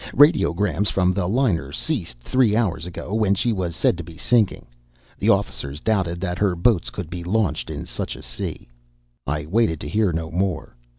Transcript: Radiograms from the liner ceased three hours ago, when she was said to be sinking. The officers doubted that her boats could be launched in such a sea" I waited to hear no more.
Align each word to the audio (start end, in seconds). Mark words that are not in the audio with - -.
Radiograms 0.15 0.87
from 0.89 1.13
the 1.13 1.27
liner 1.29 1.71
ceased 1.71 2.17
three 2.17 2.55
hours 2.55 2.87
ago, 2.87 3.13
when 3.13 3.35
she 3.35 3.53
was 3.53 3.75
said 3.75 3.95
to 3.97 4.03
be 4.03 4.17
sinking. 4.17 4.65
The 5.19 5.29
officers 5.29 5.79
doubted 5.79 6.19
that 6.21 6.39
her 6.39 6.55
boats 6.55 6.89
could 6.89 7.11
be 7.11 7.23
launched 7.23 7.69
in 7.69 7.85
such 7.85 8.15
a 8.15 8.23
sea" 8.23 8.67
I 9.37 9.45
waited 9.45 9.79
to 9.81 9.87
hear 9.87 10.11
no 10.11 10.31
more. 10.31 10.75